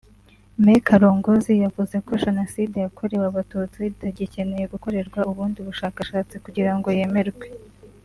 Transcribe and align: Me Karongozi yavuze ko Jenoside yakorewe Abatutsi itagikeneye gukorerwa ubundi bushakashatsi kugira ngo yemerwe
Me 0.63 0.75
Karongozi 0.87 1.53
yavuze 1.63 1.95
ko 2.05 2.11
Jenoside 2.23 2.75
yakorewe 2.81 3.25
Abatutsi 3.27 3.79
itagikeneye 3.91 4.65
gukorerwa 4.73 5.19
ubundi 5.31 5.59
bushakashatsi 5.67 6.35
kugira 6.45 6.71
ngo 6.75 6.89
yemerwe 6.99 7.47